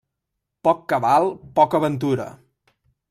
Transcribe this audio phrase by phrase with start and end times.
[0.67, 1.29] Poc cabal,
[1.59, 2.27] poca ventura.